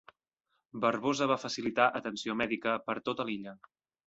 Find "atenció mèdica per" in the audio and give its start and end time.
2.01-2.97